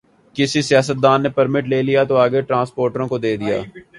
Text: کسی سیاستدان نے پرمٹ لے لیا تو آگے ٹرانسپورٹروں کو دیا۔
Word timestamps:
کسی 0.35 0.61
سیاستدان 0.61 1.23
نے 1.23 1.29
پرمٹ 1.29 1.67
لے 1.67 1.81
لیا 1.81 2.03
تو 2.03 2.17
آگے 2.17 2.41
ٹرانسپورٹروں 2.41 3.07
کو 3.07 3.17
دیا۔ 3.37 3.61